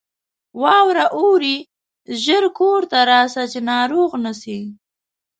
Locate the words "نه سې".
4.23-4.59